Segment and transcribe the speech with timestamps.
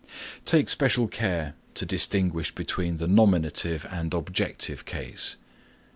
[0.01, 0.09] (4)
[0.45, 5.35] Take special care to distinguish between the nominative and objective case.